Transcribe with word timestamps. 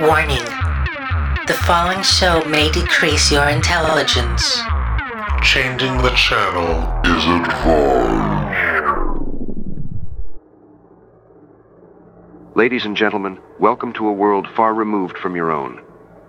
Warning. 0.00 0.42
The 1.46 1.56
following 1.66 2.02
show 2.02 2.44
may 2.46 2.68
decrease 2.72 3.30
your 3.30 3.48
intelligence. 3.48 4.58
Changing 5.40 5.98
the 5.98 6.10
channel 6.16 7.00
is 7.04 7.24
advised. 7.24 8.74
Ladies 12.56 12.84
and 12.84 12.96
gentlemen, 12.96 13.38
welcome 13.60 13.92
to 13.92 14.08
a 14.08 14.12
world 14.12 14.48
far 14.56 14.74
removed 14.74 15.16
from 15.16 15.36
your 15.36 15.52
own. 15.52 15.80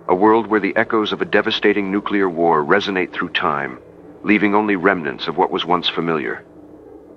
A 0.06 0.14
world 0.14 0.46
where 0.46 0.60
the 0.60 0.76
echoes 0.76 1.10
of 1.10 1.20
a 1.20 1.24
devastating 1.24 1.90
nuclear 1.90 2.30
war 2.30 2.64
resonate 2.64 3.12
through 3.12 3.30
time, 3.30 3.80
leaving 4.22 4.54
only 4.54 4.76
remnants 4.76 5.26
of 5.26 5.36
what 5.36 5.50
was 5.50 5.64
once 5.64 5.88
familiar. 5.88 6.44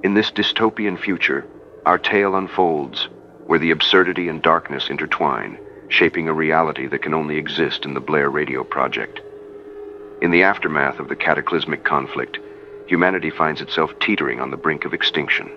In 0.04 0.16
this 0.16 0.32
dystopian 0.32 1.00
future, 1.00 1.46
our 1.86 2.00
tale 2.00 2.36
unfolds 2.36 3.08
where 3.46 3.60
the 3.60 3.70
absurdity 3.70 4.30
and 4.30 4.42
darkness 4.42 4.90
intertwine, 4.90 5.60
shaping 5.90 6.28
a 6.28 6.34
reality 6.34 6.88
that 6.88 7.02
can 7.02 7.14
only 7.14 7.38
exist 7.38 7.84
in 7.84 7.94
the 7.94 8.00
Blair 8.00 8.30
Radio 8.30 8.64
Project. 8.64 9.20
In 10.22 10.32
the 10.32 10.44
aftermath 10.44 11.00
of 11.00 11.10
the 11.10 11.16
cataclysmic 11.16 11.84
conflict, 11.84 12.40
humanity 12.88 13.30
finds 13.30 13.62
itself 13.62 13.92
teetering 14.00 14.40
on 14.40 14.52
the 14.52 14.58
brink 14.58 14.86
of 14.86 14.94
extinction. 14.94 15.50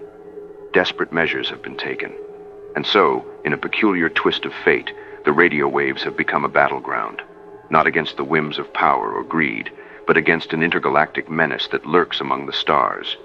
Desperate 0.73 1.13
measures 1.13 1.49
have 1.51 1.63
been 1.63 1.77
taken. 1.77 2.13
And 2.75 2.87
so, 2.87 3.25
in 3.45 3.53
a 3.53 3.59
peculiar 3.59 4.09
twist 4.09 4.45
of 4.45 4.55
fate, 4.65 4.93
the 5.25 5.33
radio 5.33 5.69
waves 5.69 6.03
have 6.03 6.17
become 6.17 6.45
a 6.45 6.49
battleground, 6.49 7.23
not 7.71 7.87
against 7.87 8.17
the 8.17 8.25
whims 8.25 8.59
of 8.59 8.73
power 8.73 9.13
or 9.13 9.23
greed, 9.23 9.71
but 10.07 10.17
against 10.17 10.53
an 10.53 10.63
intergalactic 10.63 11.31
menace 11.31 11.69
that 11.69 11.87
lurks 11.87 12.21
among 12.21 12.47
the 12.47 12.53
stars, 12.53 13.17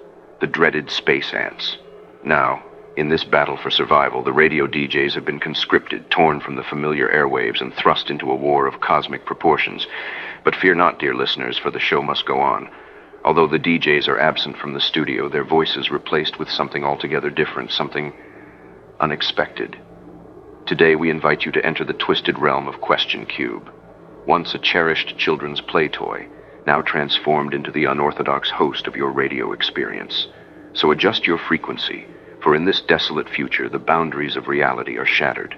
the 0.41 0.47
dreaded 0.47 0.91
space 0.91 1.33
ants. 1.33 1.77
Now, 2.23 2.63
in 2.97 3.09
this 3.09 3.23
battle 3.23 3.57
for 3.57 3.69
survival, 3.69 4.23
the 4.23 4.33
radio 4.33 4.65
DJs 4.65 5.13
have 5.13 5.23
been 5.23 5.39
conscripted, 5.39 6.09
torn 6.09 6.39
from 6.39 6.55
the 6.55 6.63
familiar 6.63 7.07
airwaves, 7.07 7.61
and 7.61 7.71
thrust 7.75 8.09
into 8.09 8.31
a 8.31 8.35
war 8.35 8.65
of 8.65 8.81
cosmic 8.81 9.23
proportions. 9.23 9.85
But 10.43 10.55
fear 10.55 10.73
not, 10.73 10.97
dear 10.97 11.13
listeners, 11.13 11.59
for 11.59 11.69
the 11.69 11.79
show 11.79 12.01
must 12.01 12.25
go 12.25 12.39
on. 12.39 12.69
Although 13.23 13.47
the 13.47 13.59
DJs 13.59 14.07
are 14.07 14.19
absent 14.19 14.57
from 14.57 14.73
the 14.73 14.81
studio, 14.81 15.29
their 15.29 15.43
voices 15.43 15.91
replaced 15.91 16.39
with 16.39 16.49
something 16.49 16.83
altogether 16.83 17.29
different, 17.29 17.71
something 17.71 18.13
unexpected. 18.99 19.77
Today, 20.65 20.95
we 20.95 21.11
invite 21.11 21.45
you 21.45 21.51
to 21.51 21.63
enter 21.63 21.85
the 21.85 21.93
twisted 21.93 22.39
realm 22.39 22.67
of 22.67 22.81
Question 22.81 23.27
Qube. 23.27 23.71
Once 24.25 24.55
a 24.55 24.59
cherished 24.59 25.19
children's 25.19 25.61
play 25.61 25.87
toy, 25.87 26.27
now 26.65 26.81
transformed 26.81 27.53
into 27.53 27.69
the 27.71 27.85
unorthodox 27.85 28.49
host 28.49 28.87
of 28.87 28.95
your 28.95 29.11
radio 29.11 29.53
experience. 29.53 30.27
So 30.73 30.89
adjust 30.89 31.27
your 31.27 31.37
frequency, 31.37 32.07
for 32.41 32.55
in 32.55 32.65
this 32.65 32.81
desolate 32.81 33.29
future, 33.29 33.69
the 33.69 33.79
boundaries 33.79 34.35
of 34.35 34.47
reality 34.47 34.97
are 34.97 35.05
shattered. 35.05 35.55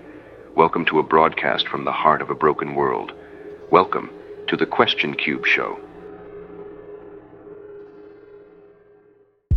Welcome 0.55 0.86
to 0.86 0.99
a 0.99 1.03
broadcast 1.03 1.67
from 1.67 1.86
the 1.86 1.91
heart 1.91 2.21
of 2.21 2.30
a 2.30 2.36
broken 2.36 2.73
world. 2.75 3.11
Welcome 3.69 4.09
to 4.47 4.55
the 4.55 4.66
Question 4.66 5.16
Qube 5.16 5.45
Show. 5.45 5.80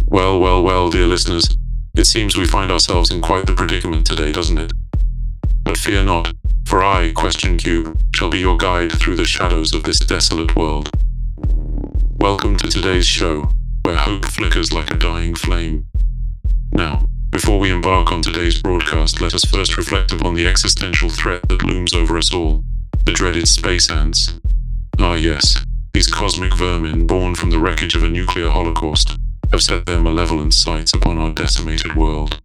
Well, 0.06 0.40
well, 0.40 0.62
well, 0.62 0.90
dear 0.90 1.06
listeners, 1.06 1.56
it 1.94 2.06
seems 2.06 2.36
we 2.36 2.44
find 2.44 2.70
ourselves 2.70 3.10
in 3.10 3.22
quite 3.22 3.46
the 3.46 3.54
predicament 3.54 4.06
today, 4.06 4.32
doesn't 4.32 4.58
it? 4.58 4.72
But 5.62 5.78
fear 5.78 6.04
not, 6.04 6.34
for 6.66 6.82
I, 6.82 7.12
Question 7.12 7.56
Qube, 7.56 7.98
shall 8.14 8.30
be 8.30 8.40
your 8.40 8.58
guide 8.58 8.92
through 8.92 9.16
the 9.16 9.24
shadows 9.24 9.72
of 9.72 9.84
this 9.84 10.00
desolate 10.00 10.56
world. 10.56 10.90
Welcome 12.18 12.56
to 12.58 12.68
today's 12.68 13.06
show, 13.06 13.48
where 13.84 13.96
hope 13.96 14.24
flickers 14.26 14.72
like 14.72 14.90
a 14.90 14.98
dying 14.98 15.34
flame. 15.34 15.86
Now, 16.72 17.06
before 17.32 17.58
we 17.58 17.70
embark 17.70 18.12
on 18.12 18.20
today's 18.20 18.60
broadcast, 18.60 19.22
let 19.22 19.32
us 19.32 19.44
first 19.46 19.78
reflect 19.78 20.12
upon 20.12 20.34
the 20.34 20.46
existential 20.46 21.08
threat 21.08 21.40
that 21.48 21.64
looms 21.64 21.94
over 21.94 22.18
us 22.18 22.32
all 22.32 22.62
the 23.06 23.12
dreaded 23.12 23.48
space 23.48 23.90
ants. 23.90 24.38
Ah, 24.98 25.14
yes, 25.14 25.64
these 25.94 26.06
cosmic 26.06 26.54
vermin, 26.54 27.06
born 27.06 27.34
from 27.34 27.50
the 27.50 27.58
wreckage 27.58 27.96
of 27.96 28.02
a 28.02 28.08
nuclear 28.08 28.50
holocaust, 28.50 29.16
have 29.50 29.62
set 29.62 29.86
their 29.86 29.98
malevolent 29.98 30.52
sights 30.52 30.92
upon 30.92 31.16
our 31.16 31.32
decimated 31.32 31.96
world. 31.96 32.38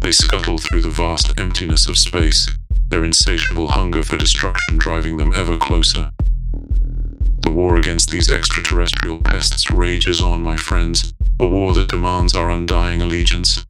They 0.00 0.12
scuttle 0.12 0.56
through 0.56 0.82
the 0.82 0.88
vast 0.88 1.38
emptiness 1.38 1.86
of 1.86 1.98
space, 1.98 2.48
their 2.88 3.04
insatiable 3.04 3.68
hunger 3.68 4.02
for 4.02 4.16
destruction 4.16 4.78
driving 4.78 5.18
them 5.18 5.34
ever 5.34 5.58
closer. 5.58 6.10
The 7.42 7.50
war 7.50 7.76
against 7.76 8.10
these 8.10 8.32
extraterrestrial 8.32 9.18
pests 9.18 9.70
rages 9.70 10.22
on, 10.22 10.42
my 10.42 10.56
friends, 10.56 11.12
a 11.38 11.46
war 11.46 11.74
that 11.74 11.88
demands 11.88 12.34
our 12.34 12.50
undying 12.50 13.02
allegiance. 13.02 13.64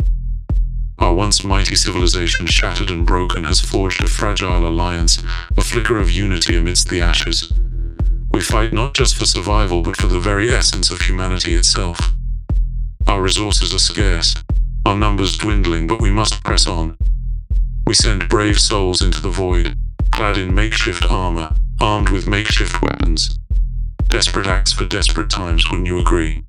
Our 0.99 1.15
once 1.15 1.45
mighty 1.45 1.77
civilization, 1.77 2.47
shattered 2.47 2.91
and 2.91 3.07
broken, 3.07 3.45
has 3.45 3.61
forged 3.61 4.03
a 4.03 4.09
fragile 4.09 4.67
alliance, 4.67 5.23
a 5.57 5.61
flicker 5.61 5.99
of 5.99 6.11
unity 6.11 6.57
amidst 6.57 6.89
the 6.89 7.01
ashes. 7.01 7.53
We 8.33 8.41
fight 8.41 8.73
not 8.73 8.95
just 8.95 9.17
for 9.17 9.25
survival, 9.25 9.83
but 9.83 9.97
for 9.97 10.09
the 10.09 10.19
very 10.19 10.51
essence 10.51 10.91
of 10.91 11.01
humanity 11.01 11.55
itself. 11.55 12.15
Our 13.07 13.23
resources 13.23 13.73
are 13.73 13.79
scarce, 13.79 14.35
our 14.85 14.97
numbers 14.97 15.39
dwindling, 15.39 15.87
but 15.87 16.01
we 16.01 16.11
must 16.11 16.43
press 16.43 16.67
on. 16.67 16.97
We 17.87 17.95
send 17.95 18.29
brave 18.29 18.59
souls 18.59 19.01
into 19.01 19.23
the 19.23 19.31
void, 19.31 19.79
clad 20.11 20.37
in 20.37 20.53
makeshift 20.53 21.11
armor, 21.11 21.55
armed 21.81 22.09
with 22.09 22.27
makeshift 22.27 22.83
weapons. 22.83 23.39
Desperate 24.09 24.47
acts 24.47 24.73
for 24.73 24.85
desperate 24.85 25.31
times, 25.31 25.71
wouldn't 25.71 25.87
you 25.87 26.01
agree? 26.01 26.43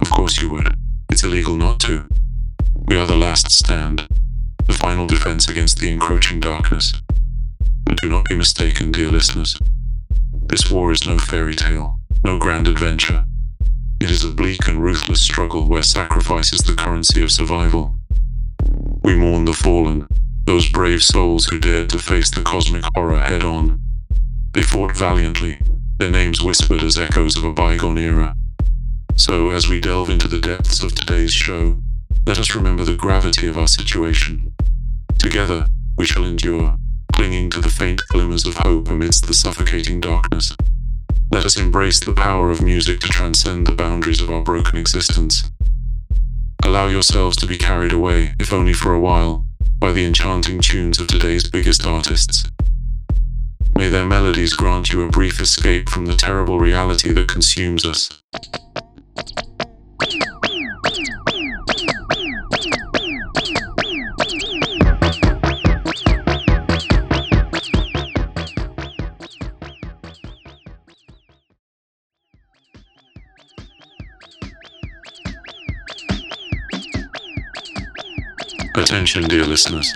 Of 0.00 0.10
course 0.10 0.40
you 0.40 0.48
would. 0.50 0.74
It's 1.10 1.24
illegal 1.24 1.56
not 1.56 1.80
to. 1.80 2.06
We 2.88 2.96
are 2.96 3.06
the 3.06 3.16
last 3.16 3.52
stand, 3.52 4.08
the 4.64 4.72
final 4.72 5.06
defense 5.06 5.46
against 5.46 5.78
the 5.78 5.92
encroaching 5.92 6.40
darkness. 6.40 6.94
But 7.84 7.98
do 7.98 8.08
not 8.08 8.24
be 8.24 8.34
mistaken, 8.34 8.92
dear 8.92 9.10
listeners. 9.10 9.58
This 10.46 10.70
war 10.70 10.90
is 10.90 11.06
no 11.06 11.18
fairy 11.18 11.54
tale, 11.54 12.00
no 12.24 12.38
grand 12.38 12.66
adventure. 12.66 13.26
It 14.00 14.10
is 14.10 14.24
a 14.24 14.30
bleak 14.30 14.66
and 14.68 14.82
ruthless 14.82 15.20
struggle 15.20 15.68
where 15.68 15.82
sacrifice 15.82 16.54
is 16.54 16.60
the 16.60 16.72
currency 16.72 17.22
of 17.22 17.30
survival. 17.30 17.94
We 19.02 19.16
mourn 19.16 19.44
the 19.44 19.52
fallen, 19.52 20.08
those 20.46 20.70
brave 20.70 21.02
souls 21.02 21.44
who 21.44 21.60
dared 21.60 21.90
to 21.90 21.98
face 21.98 22.30
the 22.30 22.40
cosmic 22.40 22.84
horror 22.94 23.20
head 23.20 23.44
on. 23.44 23.82
They 24.52 24.62
fought 24.62 24.96
valiantly, 24.96 25.60
their 25.98 26.10
names 26.10 26.40
whispered 26.40 26.82
as 26.82 26.96
echoes 26.96 27.36
of 27.36 27.44
a 27.44 27.52
bygone 27.52 27.98
era. 27.98 28.34
So, 29.14 29.50
as 29.50 29.68
we 29.68 29.78
delve 29.78 30.08
into 30.08 30.26
the 30.26 30.40
depths 30.40 30.82
of 30.82 30.94
today's 30.94 31.34
show, 31.34 31.82
let 32.26 32.38
us 32.38 32.54
remember 32.54 32.84
the 32.84 32.96
gravity 32.96 33.46
of 33.48 33.58
our 33.58 33.68
situation. 33.68 34.52
Together, 35.18 35.66
we 35.96 36.06
shall 36.06 36.24
endure, 36.24 36.76
clinging 37.14 37.50
to 37.50 37.60
the 37.60 37.68
faint 37.68 38.00
glimmers 38.08 38.46
of 38.46 38.58
hope 38.58 38.88
amidst 38.88 39.26
the 39.26 39.34
suffocating 39.34 40.00
darkness. 40.00 40.56
Let 41.30 41.44
us 41.44 41.58
embrace 41.58 42.00
the 42.00 42.12
power 42.12 42.50
of 42.50 42.62
music 42.62 43.00
to 43.00 43.08
transcend 43.08 43.66
the 43.66 43.74
boundaries 43.74 44.20
of 44.20 44.30
our 44.30 44.42
broken 44.42 44.78
existence. 44.78 45.50
Allow 46.64 46.88
yourselves 46.88 47.36
to 47.38 47.46
be 47.46 47.58
carried 47.58 47.92
away, 47.92 48.34
if 48.38 48.52
only 48.52 48.72
for 48.72 48.94
a 48.94 49.00
while, 49.00 49.46
by 49.78 49.92
the 49.92 50.04
enchanting 50.04 50.60
tunes 50.60 51.00
of 51.00 51.06
today's 51.06 51.48
biggest 51.48 51.86
artists. 51.86 52.44
May 53.76 53.88
their 53.88 54.06
melodies 54.06 54.54
grant 54.54 54.92
you 54.92 55.02
a 55.02 55.08
brief 55.08 55.40
escape 55.40 55.88
from 55.88 56.06
the 56.06 56.16
terrible 56.16 56.58
reality 56.58 57.12
that 57.12 57.28
consumes 57.28 57.84
us. 57.86 58.22
Attention, 79.18 79.36
dear 79.36 79.48
listeners. 79.48 79.92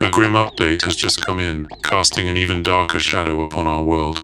A 0.00 0.10
grim 0.10 0.32
update 0.32 0.84
has 0.84 0.96
just 0.96 1.26
come 1.26 1.38
in, 1.38 1.68
casting 1.82 2.28
an 2.28 2.38
even 2.38 2.62
darker 2.62 2.98
shadow 2.98 3.44
upon 3.44 3.66
our 3.66 3.82
world. 3.82 4.22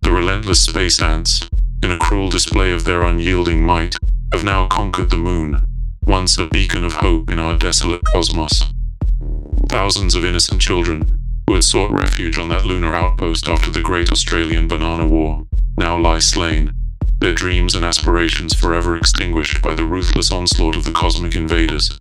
The 0.00 0.10
relentless 0.10 0.64
space 0.64 1.02
ants, 1.02 1.46
in 1.82 1.90
a 1.90 1.98
cruel 1.98 2.30
display 2.30 2.72
of 2.72 2.84
their 2.84 3.02
unyielding 3.02 3.66
might, 3.66 3.98
have 4.32 4.44
now 4.44 4.66
conquered 4.66 5.10
the 5.10 5.18
moon, 5.18 5.62
once 6.06 6.38
a 6.38 6.46
beacon 6.46 6.84
of 6.84 6.94
hope 6.94 7.30
in 7.30 7.38
our 7.38 7.58
desolate 7.58 8.00
cosmos. 8.14 8.64
Thousands 9.68 10.14
of 10.14 10.24
innocent 10.24 10.62
children, 10.62 11.20
who 11.46 11.52
had 11.52 11.64
sought 11.64 11.90
refuge 11.90 12.38
on 12.38 12.48
that 12.48 12.64
lunar 12.64 12.94
outpost 12.94 13.46
after 13.46 13.70
the 13.70 13.82
Great 13.82 14.10
Australian 14.10 14.68
Banana 14.68 15.06
War, 15.06 15.46
now 15.76 15.98
lie 15.98 16.18
slain, 16.18 16.72
their 17.18 17.34
dreams 17.34 17.74
and 17.74 17.84
aspirations 17.84 18.54
forever 18.54 18.96
extinguished 18.96 19.60
by 19.60 19.74
the 19.74 19.84
ruthless 19.84 20.32
onslaught 20.32 20.76
of 20.76 20.84
the 20.84 20.92
cosmic 20.92 21.36
invaders. 21.36 21.98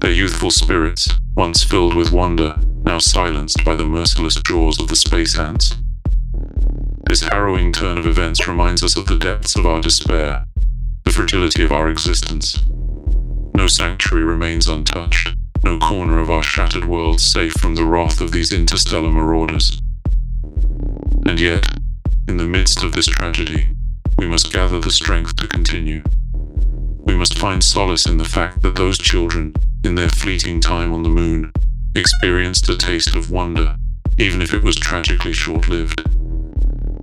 Their 0.00 0.12
youthful 0.12 0.50
spirits, 0.50 1.08
once 1.36 1.64
filled 1.64 1.94
with 1.94 2.12
wonder, 2.12 2.58
now 2.84 2.98
silenced 2.98 3.64
by 3.64 3.74
the 3.74 3.86
merciless 3.86 4.36
jaws 4.36 4.78
of 4.80 4.88
the 4.88 4.96
space 4.96 5.38
ants. 5.38 5.76
This 7.08 7.22
harrowing 7.22 7.72
turn 7.72 7.98
of 7.98 8.06
events 8.06 8.46
reminds 8.46 8.82
us 8.82 8.96
of 8.96 9.06
the 9.06 9.18
depths 9.18 9.56
of 9.56 9.64
our 9.64 9.80
despair, 9.80 10.44
the 11.04 11.12
fragility 11.12 11.64
of 11.64 11.72
our 11.72 11.88
existence. 11.88 12.64
No 13.54 13.66
sanctuary 13.66 14.24
remains 14.24 14.68
untouched, 14.68 15.34
no 15.64 15.78
corner 15.78 16.18
of 16.18 16.30
our 16.30 16.42
shattered 16.42 16.84
world 16.84 17.20
safe 17.20 17.54
from 17.54 17.74
the 17.74 17.84
wrath 17.84 18.20
of 18.20 18.32
these 18.32 18.52
interstellar 18.52 19.10
marauders. 19.10 19.80
And 21.26 21.40
yet, 21.40 21.66
in 22.28 22.36
the 22.36 22.46
midst 22.46 22.82
of 22.82 22.92
this 22.92 23.06
tragedy, 23.06 23.68
we 24.18 24.26
must 24.26 24.52
gather 24.52 24.78
the 24.78 24.90
strength 24.90 25.36
to 25.36 25.48
continue. 25.48 26.02
We 27.04 27.16
must 27.16 27.38
find 27.38 27.62
solace 27.62 28.06
in 28.06 28.18
the 28.18 28.24
fact 28.24 28.62
that 28.62 28.76
those 28.76 28.98
children, 28.98 29.54
in 29.86 29.94
their 29.94 30.08
fleeting 30.08 30.60
time 30.60 30.92
on 30.92 31.04
the 31.04 31.08
moon, 31.08 31.52
experienced 31.94 32.68
a 32.68 32.76
taste 32.76 33.14
of 33.14 33.30
wonder, 33.30 33.76
even 34.18 34.42
if 34.42 34.52
it 34.52 34.64
was 34.64 34.74
tragically 34.74 35.32
short 35.32 35.68
lived. 35.68 36.04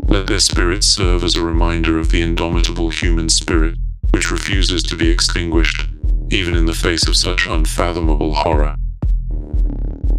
Let 0.10 0.28
their 0.28 0.42
spirits 0.42 0.88
serve 0.88 1.24
as 1.24 1.38
a 1.38 1.42
reminder 1.42 1.98
of 1.98 2.12
the 2.12 2.22
indomitable 2.22 2.90
human 2.90 3.30
spirit, 3.30 3.76
which 4.12 4.30
refuses 4.30 4.84
to 4.84 4.98
be 4.98 5.10
extinguished, 5.10 5.88
even 6.30 6.56
in 6.56 6.66
the 6.66 6.74
face 6.74 7.08
of 7.08 7.16
such 7.16 7.48
unfathomable 7.48 8.34
horror. 8.34 8.76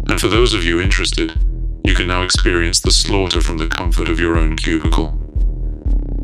And 0.09 0.19
for 0.19 0.27
those 0.27 0.55
of 0.55 0.63
you 0.63 0.81
interested, 0.81 1.39
you 1.85 1.93
can 1.93 2.07
now 2.07 2.23
experience 2.23 2.79
the 2.79 2.89
slaughter 2.89 3.41
from 3.41 3.59
the 3.59 3.67
comfort 3.67 4.09
of 4.09 4.19
your 4.19 4.37
own 4.37 4.55
cubicle. 4.55 5.13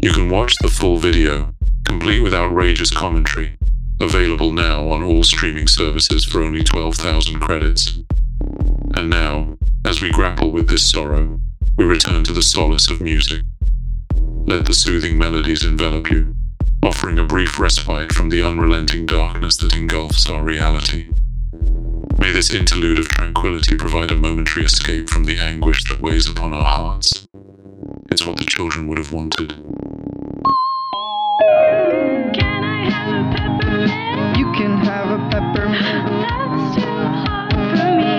You 0.01 0.11
can 0.11 0.27
watch 0.27 0.55
the 0.61 0.69
full 0.69 0.97
video, 0.97 1.53
complete 1.85 2.21
with 2.21 2.33
outrageous 2.33 2.89
commentary, 2.89 3.59
available 4.01 4.51
now 4.51 4.89
on 4.89 5.03
all 5.03 5.23
streaming 5.23 5.67
services 5.67 6.25
for 6.25 6.41
only 6.41 6.63
12,000 6.63 7.39
credits. 7.39 7.99
And 8.95 9.09
now, 9.09 9.57
as 9.85 10.01
we 10.01 10.11
grapple 10.11 10.51
with 10.51 10.67
this 10.67 10.89
sorrow, 10.89 11.39
we 11.77 11.85
return 11.85 12.23
to 12.23 12.33
the 12.33 12.41
solace 12.41 12.89
of 12.89 12.99
music. 12.99 13.41
Let 14.45 14.65
the 14.65 14.73
soothing 14.73 15.17
melodies 15.17 15.63
envelop 15.63 16.09
you, 16.09 16.35
offering 16.83 17.19
a 17.19 17.23
brief 17.23 17.59
respite 17.59 18.11
from 18.11 18.29
the 18.29 18.43
unrelenting 18.43 19.05
darkness 19.05 19.57
that 19.57 19.75
engulfs 19.75 20.29
our 20.29 20.43
reality. 20.43 21.09
May 22.19 22.31
this 22.31 22.53
interlude 22.53 22.99
of 22.99 23.07
tranquility 23.07 23.77
provide 23.77 24.11
a 24.11 24.15
momentary 24.15 24.65
escape 24.65 25.09
from 25.09 25.25
the 25.25 25.37
anguish 25.37 25.83
that 25.85 26.01
weighs 26.01 26.27
upon 26.27 26.53
our 26.53 26.63
hearts. 26.63 27.27
It's 28.09 28.25
what 28.25 28.37
the 28.37 28.45
children 28.45 28.87
would 28.87 28.97
have 28.97 29.13
wanted. 29.13 29.70
A 35.11 35.17
peppermint. 35.29 36.07
That's 36.21 36.75
too 36.75 36.87
hard 36.87 37.51
for 37.51 37.89
me. 37.97 38.11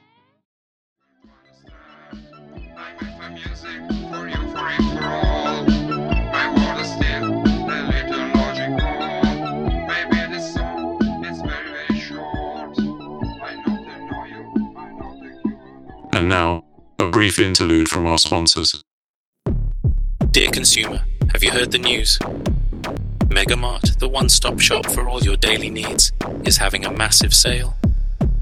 I 2.75 2.89
make 3.03 3.17
my 3.19 3.29
music 3.29 3.81
for 4.09 4.25
you, 4.29 4.41
for 4.49 4.67
it, 4.71 4.83
for 4.97 5.05
all. 5.05 5.61
My 6.33 6.45
world 6.57 6.81
is 6.81 6.89
still 6.91 7.25
a 7.25 7.85
little 7.93 8.25
logical. 8.33 8.95
Maybe 9.89 10.19
this 10.33 10.47
song 10.55 11.05
is 11.27 11.39
very, 11.43 11.69
very 11.69 11.99
short. 12.01 12.79
I 13.43 13.53
know 13.67 13.77
they 13.85 13.99
know 14.07 14.23
you, 14.25 14.43
I 14.79 14.81
know 14.93 15.11
that 15.21 15.35
you. 15.45 15.53
And 16.15 16.31
now, 16.31 16.65
a 16.99 17.11
brief 17.11 17.39
interlude 17.39 17.89
from 17.91 18.07
our 18.07 18.17
sponsors. 18.17 18.83
Dear 20.31 20.51
consumer, 20.51 21.05
have 21.35 21.45
you 21.45 21.51
heard 21.51 21.73
the 21.73 21.79
news? 21.79 22.19
Megamart, 23.29 23.99
the 23.99 24.09
one 24.09 24.29
stop 24.29 24.61
shop 24.61 24.87
for 24.87 25.09
all 25.09 25.23
your 25.23 25.37
daily 25.37 25.71
needs, 25.71 26.13
is 26.45 26.59
having 26.59 26.85
a 26.85 26.93
massive 26.93 27.35
sale. 27.35 27.77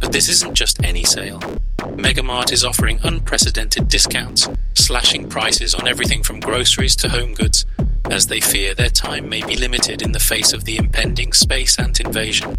But 0.01 0.13
this 0.13 0.29
isn't 0.29 0.55
just 0.55 0.83
any 0.83 1.05
sale. 1.05 1.41
Megamart 1.79 2.53
is 2.53 2.65
offering 2.65 2.99
unprecedented 3.03 3.89
discounts, 3.89 4.49
slashing 4.75 5.29
prices 5.29 5.75
on 5.75 5.87
everything 5.87 6.23
from 6.23 6.41
groceries 6.41 6.97
to 6.97 7.09
home 7.09 7.35
goods, 7.35 7.65
as 8.11 8.27
they 8.27 8.41
fear 8.41 8.75
their 8.75 8.91
time 8.91 9.29
may 9.29 9.43
be 9.43 9.57
limited 9.57 10.03
in 10.03 10.13
the 10.13 10.21
face 10.21 10.53
of 10.53 10.65
the 10.65 10.77
impending 10.77 11.33
space 11.33 11.79
ant 11.79 12.01
invasion. 12.01 12.59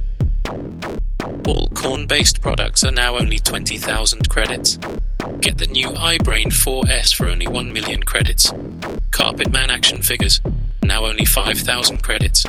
All 1.48 1.68
corn 1.69 2.08
based 2.08 2.42
products 2.42 2.84
are 2.84 2.92
now 2.92 3.18
only 3.18 3.40
20,000 3.40 4.30
credits. 4.30 4.78
Get 5.42 5.58
the 5.58 5.68
new 5.68 5.88
iBrain 5.90 6.48
4S 6.48 7.14
for 7.14 7.28
only 7.28 7.48
1 7.48 7.74
million 7.74 8.04
credits. 8.04 8.52
Carpetman 9.13 9.69
action 9.69 10.01
figures, 10.01 10.42
now 10.81 11.06
only 11.06 11.24
5,000 11.24 12.01
credits. 12.01 12.45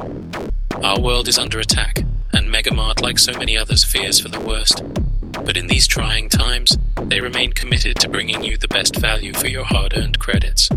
Our 0.83 0.99
world 0.99 1.29
is 1.29 1.37
under 1.37 1.61
attack, 1.61 1.99
and 2.33 2.49
Megamart, 2.49 3.03
like 3.03 3.19
so 3.19 3.33
many 3.35 3.55
others, 3.55 3.85
fears 3.85 4.19
for 4.19 4.29
the 4.29 4.41
worst. 4.41 4.83
But 5.45 5.59
in 5.59 5.67
these 5.67 5.87
trying 5.87 6.31
times, 6.31 6.79
they 7.03 7.21
remain 7.21 7.53
committed 7.53 7.97
to 8.01 8.09
bringing 8.09 8.43
you 8.43 8.57
the 8.57 8.69
best 8.69 8.97
value 8.97 9.35
for 9.35 9.47
your 9.47 9.65
hard 9.65 9.93
earned 9.95 10.19
credits. 10.19 10.71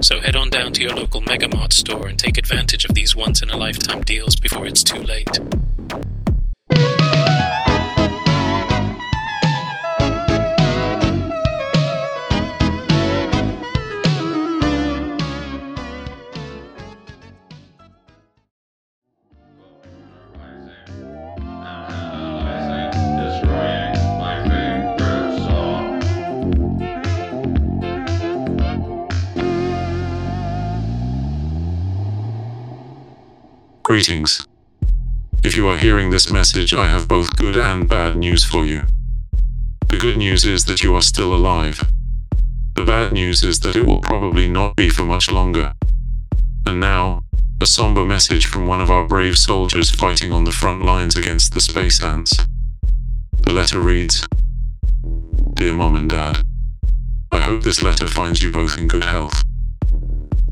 So 0.00 0.20
head 0.20 0.36
on 0.36 0.48
down 0.48 0.72
to 0.72 0.82
your 0.82 0.96
local 0.96 1.20
Megamart 1.20 1.74
store 1.74 2.08
and 2.08 2.18
take 2.18 2.38
advantage 2.38 2.86
of 2.86 2.94
these 2.94 3.14
once 3.14 3.42
in 3.42 3.50
a 3.50 3.58
lifetime 3.58 4.00
deals 4.00 4.36
before 4.36 4.66
it's 4.66 4.82
too 4.82 5.02
late. 5.02 5.38
Greetings. 33.90 34.46
If 35.42 35.56
you 35.56 35.66
are 35.66 35.76
hearing 35.76 36.10
this 36.10 36.30
message, 36.30 36.72
I 36.72 36.86
have 36.86 37.08
both 37.08 37.34
good 37.34 37.56
and 37.56 37.88
bad 37.88 38.16
news 38.16 38.44
for 38.44 38.64
you. 38.64 38.82
The 39.88 39.98
good 39.98 40.16
news 40.16 40.44
is 40.44 40.64
that 40.66 40.84
you 40.84 40.94
are 40.94 41.02
still 41.02 41.34
alive. 41.34 41.82
The 42.76 42.84
bad 42.84 43.12
news 43.12 43.42
is 43.42 43.58
that 43.60 43.74
it 43.74 43.84
will 43.84 43.98
probably 43.98 44.48
not 44.48 44.76
be 44.76 44.90
for 44.90 45.02
much 45.02 45.32
longer. 45.32 45.72
And 46.66 46.78
now, 46.78 47.24
a 47.60 47.66
somber 47.66 48.04
message 48.04 48.46
from 48.46 48.68
one 48.68 48.80
of 48.80 48.92
our 48.92 49.08
brave 49.08 49.36
soldiers 49.36 49.90
fighting 49.90 50.30
on 50.30 50.44
the 50.44 50.52
front 50.52 50.84
lines 50.84 51.16
against 51.16 51.52
the 51.52 51.60
space 51.60 52.00
ants. 52.00 52.46
The 53.42 53.52
letter 53.52 53.80
reads 53.80 54.24
Dear 55.54 55.72
Mom 55.72 55.96
and 55.96 56.08
Dad, 56.08 56.44
I 57.32 57.40
hope 57.40 57.64
this 57.64 57.82
letter 57.82 58.06
finds 58.06 58.40
you 58.40 58.52
both 58.52 58.78
in 58.78 58.86
good 58.86 59.02
health. 59.02 59.42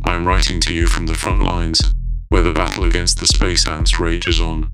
I 0.03 0.15
am 0.15 0.27
writing 0.27 0.59
to 0.63 0.75
you 0.75 0.89
from 0.89 1.07
the 1.07 1.15
front 1.15 1.45
lines, 1.45 1.95
where 2.29 2.43
the 2.43 2.53
battle 2.53 2.85
against 2.85 3.19
the 3.19 3.27
space 3.27 3.67
ants 3.67 3.99
rages 3.99 4.41
on. 4.41 4.73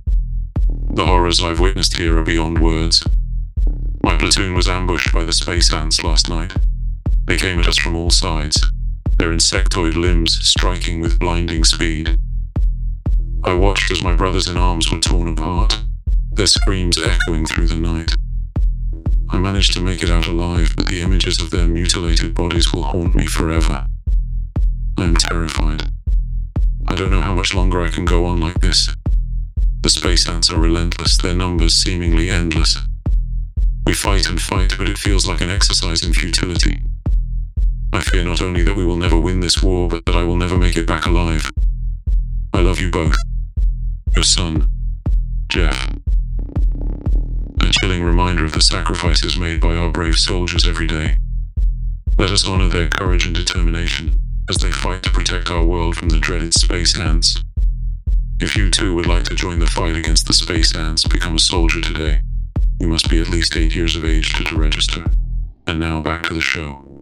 The 0.69 1.07
horrors 1.07 1.43
I've 1.43 1.61
witnessed 1.61 1.97
here 1.97 2.19
are 2.19 2.23
beyond 2.23 2.61
words. 2.61 3.07
My 4.03 4.17
platoon 4.17 4.55
was 4.55 4.69
ambushed 4.69 5.13
by 5.13 5.25
the 5.25 5.33
space 5.33 5.73
ants 5.73 6.03
last 6.05 6.29
night. 6.29 6.53
They 7.25 7.37
came 7.37 7.59
at 7.59 7.69
us 7.69 7.79
from 7.79 7.97
all 7.97 8.11
sides, 8.11 8.71
their 9.17 9.31
insectoid 9.31 9.95
limbs 9.95 10.35
striking 10.47 11.01
with 11.01 11.19
blinding 11.19 11.65
speed. 11.65 12.19
I 13.43 13.55
watched 13.55 13.91
as 13.91 14.03
my 14.03 14.15
brothers 14.15 14.49
in 14.49 14.57
arms 14.57 14.91
were 14.91 15.01
torn 15.01 15.29
apart, 15.29 15.83
their 16.33 16.47
screams 16.47 17.01
echoing 17.01 17.47
through 17.47 17.69
the 17.69 17.77
night. 17.77 18.13
I 19.31 19.39
managed 19.39 19.73
to 19.75 19.81
make 19.81 20.03
it 20.03 20.11
out 20.11 20.27
alive, 20.27 20.75
but 20.77 20.87
the 20.87 21.01
images 21.01 21.41
of 21.41 21.51
their 21.51 21.67
mutilated 21.67 22.35
bodies 22.35 22.73
will 22.73 22.85
haunt 22.85 23.15
me 23.15 23.27
forever. 23.27 23.87
I 24.99 25.05
am 25.05 25.17
terrified. 25.17 25.91
I 26.87 26.95
don't 26.95 27.11
know 27.11 27.21
how 27.21 27.35
much 27.35 27.55
longer 27.55 27.83
I 27.83 27.89
can 27.89 28.05
go 28.05 28.27
on 28.27 28.41
like 28.41 28.61
this. 28.61 28.95
The 29.81 29.91
space 29.91 30.29
ants 30.29 30.51
are 30.51 30.61
relentless, 30.61 31.19
their 31.19 31.35
numbers 31.35 31.75
seemingly 31.75 32.31
endless. 32.31 32.79
We 33.87 33.95
fight 33.95 34.29
and 34.29 34.41
fight, 34.41 34.75
but 34.79 34.89
it 34.89 34.99
feels 34.99 35.27
like 35.27 35.41
an 35.41 35.51
exercise 35.51 36.05
in 36.05 36.13
futility. 36.13 36.81
I 37.93 38.01
fear 38.01 38.25
not 38.25 38.43
only 38.43 38.63
that 38.63 38.77
we 38.77 38.85
will 38.85 38.97
never 38.97 39.19
win 39.19 39.41
this 39.41 39.63
war, 39.63 39.89
but 39.89 40.05
that 40.07 40.17
I 40.17 40.25
will 40.25 40.37
never 40.37 40.57
make 40.57 40.77
it 40.77 40.87
back 40.87 41.07
alive. 41.07 41.51
I 42.53 42.61
love 42.61 42.81
you 42.81 42.91
both. 42.91 43.17
Your 44.15 44.25
son, 44.25 44.71
Jeff. 45.49 45.95
A 47.61 47.71
chilling 47.71 48.03
reminder 48.03 48.45
of 48.45 48.53
the 48.53 48.63
sacrifices 48.63 49.39
made 49.39 49.61
by 49.61 49.77
our 49.77 49.91
brave 49.91 50.17
soldiers 50.17 50.67
every 50.67 50.87
day. 50.87 51.17
Let 52.19 52.31
us 52.31 52.47
honor 52.47 52.69
their 52.69 52.89
courage 52.89 53.27
and 53.27 53.35
determination 53.35 54.24
as 54.49 54.57
they 54.57 54.71
fight 54.71 55.03
to 55.03 55.11
protect 55.11 55.51
our 55.51 55.65
world 55.65 55.97
from 55.97 56.11
the 56.11 56.19
dreaded 56.19 56.55
space 56.55 56.99
ants. 56.99 57.43
If 58.41 58.57
you 58.57 58.71
too 58.71 58.95
would 58.95 59.07
like 59.07 59.25
to 59.25 59.35
join 59.35 59.59
the 59.59 59.67
fight 59.67 59.97
against 59.97 60.27
the 60.27 60.33
space 60.33 60.75
ants, 60.75 61.05
become 61.07 61.37
a 61.37 61.39
soldier 61.39 61.81
today. 61.81 62.21
You 62.79 62.89
must 62.89 63.09
be 63.09 63.21
at 63.21 63.31
least 63.31 63.57
8 63.57 63.75
years 63.75 63.97
of 63.97 64.05
age 64.05 64.35
to, 64.35 64.45
to 64.45 64.57
register. 64.57 65.05
And 65.67 65.81
now 65.81 66.01
back 66.01 66.25
to 66.25 66.35
the 66.35 66.41
show. 66.41 66.94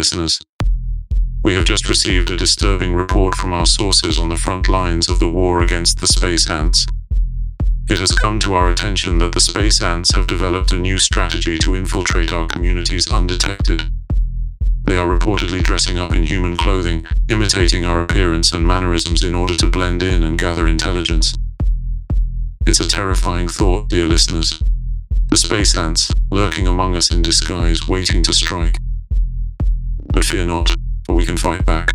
Listeners. 0.00 0.40
We 1.44 1.52
have 1.52 1.66
just 1.66 1.86
received 1.86 2.30
a 2.30 2.36
disturbing 2.38 2.94
report 2.94 3.34
from 3.34 3.52
our 3.52 3.66
sources 3.66 4.18
on 4.18 4.30
the 4.30 4.42
front 4.44 4.66
lines 4.66 5.10
of 5.10 5.18
the 5.20 5.28
war 5.28 5.60
against 5.60 6.00
the 6.00 6.06
space 6.06 6.48
ants. 6.48 6.86
It 7.90 7.98
has 7.98 8.12
come 8.12 8.40
to 8.40 8.54
our 8.54 8.70
attention 8.70 9.18
that 9.18 9.32
the 9.32 9.40
space 9.40 9.82
ants 9.82 10.14
have 10.14 10.26
developed 10.26 10.72
a 10.72 10.78
new 10.78 10.96
strategy 10.96 11.58
to 11.58 11.74
infiltrate 11.74 12.32
our 12.32 12.46
communities 12.46 13.12
undetected. 13.12 13.82
They 14.84 14.96
are 14.96 15.18
reportedly 15.18 15.62
dressing 15.62 15.98
up 15.98 16.14
in 16.14 16.24
human 16.24 16.56
clothing, 16.56 17.04
imitating 17.28 17.84
our 17.84 18.00
appearance 18.00 18.52
and 18.52 18.66
mannerisms 18.66 19.22
in 19.22 19.34
order 19.34 19.54
to 19.56 19.66
blend 19.66 20.02
in 20.02 20.22
and 20.22 20.38
gather 20.38 20.66
intelligence. 20.66 21.34
It's 22.66 22.80
a 22.80 22.88
terrifying 22.88 23.48
thought, 23.48 23.90
dear 23.90 24.06
listeners. 24.06 24.62
The 25.28 25.36
space 25.36 25.76
ants, 25.76 26.10
lurking 26.30 26.66
among 26.66 26.96
us 26.96 27.10
in 27.10 27.20
disguise, 27.20 27.86
waiting 27.86 28.22
to 28.22 28.32
strike. 28.32 28.78
But 30.20 30.26
fear 30.26 30.44
not, 30.44 30.76
for 31.06 31.14
we 31.14 31.24
can 31.24 31.38
fight 31.38 31.64
back. 31.64 31.92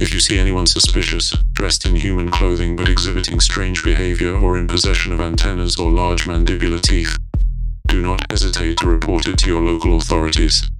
If 0.00 0.14
you 0.14 0.20
see 0.20 0.38
anyone 0.38 0.66
suspicious, 0.66 1.36
dressed 1.52 1.84
in 1.84 1.94
human 1.94 2.30
clothing 2.30 2.74
but 2.74 2.88
exhibiting 2.88 3.38
strange 3.38 3.84
behavior 3.84 4.34
or 4.34 4.56
in 4.56 4.66
possession 4.66 5.12
of 5.12 5.20
antennas 5.20 5.78
or 5.78 5.90
large 5.90 6.24
mandibular 6.24 6.80
teeth, 6.80 7.18
do 7.86 8.00
not 8.00 8.24
hesitate 8.30 8.78
to 8.78 8.86
report 8.86 9.28
it 9.28 9.36
to 9.40 9.46
your 9.46 9.60
local 9.60 9.98
authorities. 9.98 10.70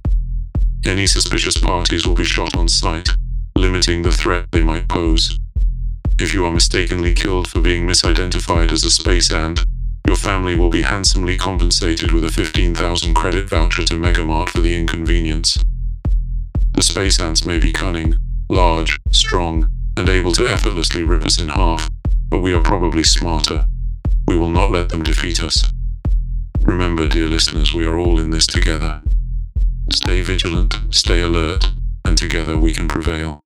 Any 0.83 1.05
suspicious 1.05 1.55
parties 1.55 2.07
will 2.07 2.15
be 2.15 2.23
shot 2.23 2.57
on 2.57 2.67
sight, 2.67 3.09
limiting 3.55 4.01
the 4.01 4.11
threat 4.11 4.47
they 4.51 4.63
might 4.63 4.87
pose. 4.87 5.37
If 6.17 6.33
you 6.33 6.47
are 6.47 6.51
mistakenly 6.51 7.13
killed 7.13 7.47
for 7.47 7.61
being 7.61 7.85
misidentified 7.85 8.71
as 8.71 8.83
a 8.83 8.89
space 8.89 9.31
ant, 9.31 9.63
your 10.07 10.17
family 10.17 10.55
will 10.55 10.71
be 10.71 10.81
handsomely 10.81 11.37
compensated 11.37 12.11
with 12.11 12.25
a 12.25 12.31
15,000 12.31 13.13
credit 13.13 13.47
voucher 13.47 13.85
to 13.85 13.93
Megamart 13.99 14.49
for 14.49 14.61
the 14.61 14.75
inconvenience. 14.75 15.63
The 16.75 16.83
space 16.83 17.21
ants 17.21 17.45
may 17.45 17.57
be 17.57 17.71
cunning, 17.71 18.15
large, 18.49 18.99
strong, 19.09 19.69
and 19.95 20.09
able 20.09 20.33
to 20.33 20.47
effortlessly 20.47 21.03
rip 21.03 21.25
us 21.25 21.39
in 21.39 21.47
half, 21.47 21.89
but 22.29 22.39
we 22.41 22.53
are 22.53 22.61
probably 22.61 23.03
smarter. 23.03 23.65
We 24.27 24.37
will 24.37 24.49
not 24.49 24.71
let 24.71 24.89
them 24.89 25.03
defeat 25.03 25.41
us. 25.41 25.71
Remember, 26.61 27.07
dear 27.07 27.27
listeners, 27.27 27.73
we 27.73 27.85
are 27.85 27.97
all 27.97 28.19
in 28.19 28.31
this 28.31 28.45
together. 28.45 29.01
Stay 29.91 30.21
vigilant, 30.21 30.75
stay 30.89 31.21
alert, 31.21 31.71
and 32.03 32.17
together 32.17 32.57
we 32.57 32.73
can 32.73 32.89
prevail. 32.89 33.44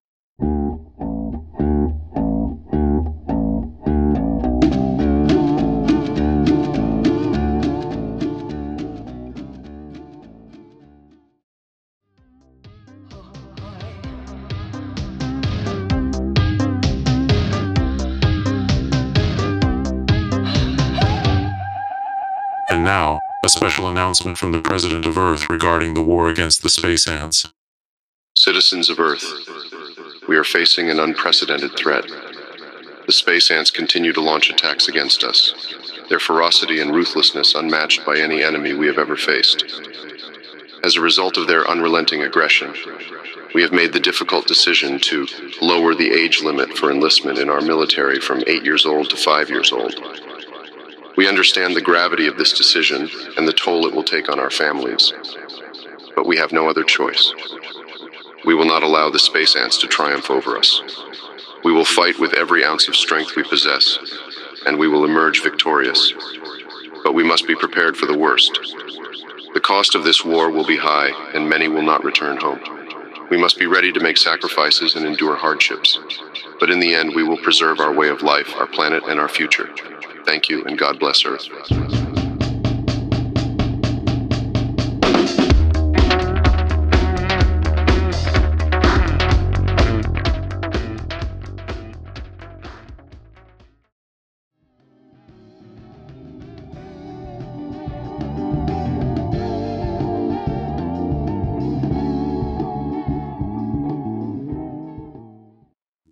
Now, 22.89 23.19
a 23.45 23.49
special 23.49 23.87
announcement 23.87 24.35
from 24.35 24.51
the 24.51 24.63
President 24.69 25.05
of 25.05 25.15
Earth 25.15 25.47
regarding 25.47 25.93
the 25.93 26.01
war 26.01 26.27
against 26.27 26.63
the 26.63 26.69
space 26.69 27.07
ants. 27.07 27.47
Citizens 28.35 28.89
of 28.89 28.99
Earth, 28.99 29.27
we 30.27 30.35
are 30.35 30.43
facing 30.43 30.89
an 30.89 30.99
unprecedented 30.99 31.77
threat. 31.77 32.05
The 33.05 33.11
space 33.11 33.51
ants 33.51 33.69
continue 33.69 34.11
to 34.13 34.21
launch 34.21 34.49
attacks 34.49 34.87
against 34.87 35.23
us, 35.23 35.53
their 36.09 36.19
ferocity 36.19 36.79
and 36.81 36.95
ruthlessness 36.95 37.53
unmatched 37.53 38.03
by 38.07 38.17
any 38.17 38.41
enemy 38.41 38.73
we 38.73 38.87
have 38.87 38.97
ever 38.97 39.15
faced. 39.15 39.63
As 40.83 40.95
a 40.95 41.01
result 41.01 41.37
of 41.37 41.45
their 41.45 41.69
unrelenting 41.69 42.23
aggression, 42.23 42.73
we 43.53 43.61
have 43.61 43.71
made 43.71 43.93
the 43.93 43.99
difficult 43.99 44.47
decision 44.47 44.99
to 45.01 45.27
lower 45.61 45.93
the 45.93 46.11
age 46.11 46.41
limit 46.41 46.75
for 46.75 46.89
enlistment 46.89 47.37
in 47.37 47.51
our 47.51 47.61
military 47.61 48.19
from 48.19 48.43
8 48.47 48.63
years 48.63 48.83
old 48.87 49.11
to 49.11 49.15
5 49.15 49.49
years 49.51 49.71
old. 49.71 49.93
We 51.19 51.27
understand 51.27 51.75
the 51.75 51.81
gravity 51.81 52.27
of 52.27 52.37
this 52.37 52.53
decision 52.53 53.09
and 53.35 53.45
the 53.45 53.51
toll 53.51 53.85
it 53.85 53.93
will 53.93 54.05
take 54.05 54.29
on 54.29 54.39
our 54.39 54.49
families. 54.49 55.11
But 56.15 56.25
we 56.25 56.37
have 56.37 56.53
no 56.53 56.69
other 56.69 56.85
choice. 56.85 57.33
We 58.45 58.55
will 58.55 58.63
not 58.63 58.83
allow 58.83 59.09
the 59.09 59.19
space 59.19 59.53
ants 59.57 59.77
to 59.79 59.87
triumph 59.87 60.31
over 60.31 60.55
us. 60.57 60.81
We 61.65 61.73
will 61.73 61.83
fight 61.83 62.19
with 62.19 62.35
every 62.35 62.63
ounce 62.63 62.87
of 62.87 62.95
strength 62.95 63.35
we 63.35 63.43
possess, 63.43 63.99
and 64.65 64.79
we 64.79 64.87
will 64.87 65.03
emerge 65.03 65.43
victorious. 65.43 66.13
But 67.03 67.15
we 67.15 67.25
must 67.25 67.45
be 67.45 67.53
prepared 67.53 67.97
for 67.97 68.05
the 68.05 68.17
worst. 68.17 68.57
The 69.53 69.59
cost 69.59 69.95
of 69.95 70.05
this 70.05 70.23
war 70.23 70.49
will 70.49 70.65
be 70.65 70.77
high, 70.77 71.11
and 71.33 71.49
many 71.49 71.67
will 71.67 71.81
not 71.81 72.05
return 72.05 72.37
home. 72.37 72.61
We 73.29 73.35
must 73.35 73.59
be 73.59 73.67
ready 73.67 73.91
to 73.91 73.99
make 73.99 74.15
sacrifices 74.15 74.95
and 74.95 75.05
endure 75.05 75.35
hardships. 75.35 75.99
But 76.61 76.69
in 76.69 76.79
the 76.79 76.95
end, 76.95 77.13
we 77.13 77.23
will 77.23 77.39
preserve 77.39 77.81
our 77.81 77.93
way 77.93 78.07
of 78.07 78.21
life, 78.21 78.55
our 78.55 78.67
planet, 78.67 79.03
and 79.05 79.19
our 79.19 79.27
future. 79.27 79.67
Thank 80.29 80.47
you, 80.47 80.63
and 80.65 80.77
God 80.77 80.99
bless 80.99 81.25
Earth. 81.25 81.49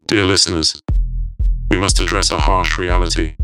Dear 0.08 0.26
listeners, 0.26 0.82
we 1.70 1.78
must 1.78 2.00
address 2.00 2.32
a 2.32 2.40
harsh 2.40 2.80
reality. 2.80 3.36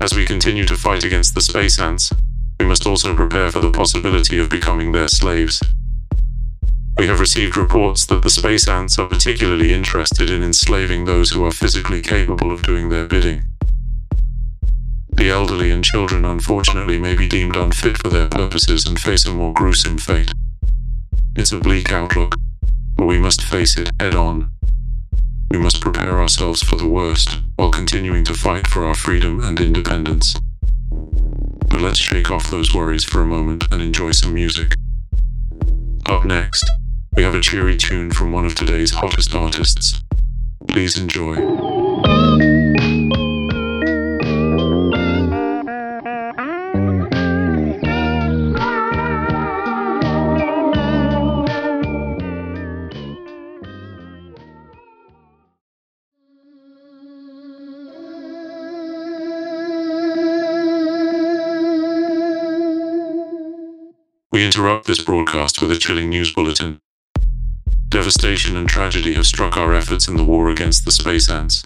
As 0.00 0.14
we 0.14 0.24
continue 0.24 0.64
to 0.64 0.76
fight 0.76 1.04
against 1.04 1.34
the 1.34 1.42
space 1.42 1.78
ants, 1.78 2.10
we 2.58 2.64
must 2.64 2.86
also 2.86 3.14
prepare 3.14 3.50
for 3.50 3.60
the 3.60 3.70
possibility 3.70 4.38
of 4.38 4.48
becoming 4.48 4.92
their 4.92 5.08
slaves. 5.08 5.62
We 6.96 7.06
have 7.06 7.20
received 7.20 7.58
reports 7.58 8.06
that 8.06 8.22
the 8.22 8.30
space 8.30 8.66
ants 8.66 8.98
are 8.98 9.06
particularly 9.06 9.74
interested 9.74 10.30
in 10.30 10.42
enslaving 10.42 11.04
those 11.04 11.30
who 11.30 11.44
are 11.44 11.52
physically 11.52 12.00
capable 12.00 12.50
of 12.50 12.62
doing 12.62 12.88
their 12.88 13.06
bidding. 13.06 13.42
The 15.10 15.28
elderly 15.28 15.70
and 15.70 15.84
children, 15.84 16.24
unfortunately, 16.24 16.98
may 16.98 17.14
be 17.14 17.28
deemed 17.28 17.56
unfit 17.56 17.98
for 17.98 18.08
their 18.08 18.28
purposes 18.28 18.86
and 18.86 18.98
face 18.98 19.26
a 19.26 19.34
more 19.34 19.52
gruesome 19.52 19.98
fate. 19.98 20.32
It's 21.36 21.52
a 21.52 21.60
bleak 21.60 21.92
outlook, 21.92 22.36
but 22.96 23.04
we 23.04 23.18
must 23.18 23.42
face 23.42 23.76
it 23.76 23.90
head 24.00 24.14
on. 24.14 24.50
We 25.50 25.58
must 25.58 25.80
prepare 25.80 26.20
ourselves 26.20 26.62
for 26.62 26.76
the 26.76 26.86
worst 26.86 27.40
while 27.56 27.72
continuing 27.72 28.24
to 28.24 28.34
fight 28.34 28.68
for 28.68 28.84
our 28.84 28.94
freedom 28.94 29.42
and 29.42 29.60
independence. 29.60 30.36
But 30.90 31.80
let's 31.80 31.98
shake 31.98 32.30
off 32.30 32.50
those 32.50 32.72
worries 32.72 33.04
for 33.04 33.20
a 33.20 33.26
moment 33.26 33.64
and 33.72 33.82
enjoy 33.82 34.12
some 34.12 34.32
music. 34.32 34.74
Up 36.06 36.24
next, 36.24 36.70
we 37.16 37.24
have 37.24 37.34
a 37.34 37.40
cheery 37.40 37.76
tune 37.76 38.12
from 38.12 38.30
one 38.30 38.46
of 38.46 38.54
today's 38.54 38.92
hottest 38.92 39.34
artists. 39.34 40.00
Please 40.68 40.96
enjoy. 40.96 41.36
Interrupt 64.60 64.86
this 64.86 65.02
broadcast 65.02 65.62
with 65.62 65.72
a 65.72 65.78
chilling 65.78 66.10
news 66.10 66.34
bulletin. 66.34 66.78
Devastation 67.88 68.58
and 68.58 68.68
tragedy 68.68 69.14
have 69.14 69.24
struck 69.24 69.56
our 69.56 69.72
efforts 69.72 70.06
in 70.06 70.16
the 70.18 70.24
war 70.24 70.50
against 70.50 70.84
the 70.84 70.92
space 70.92 71.30
ants. 71.30 71.64